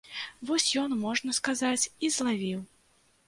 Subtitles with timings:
[0.49, 2.59] Вось ён, можна сказаць, і злавіў.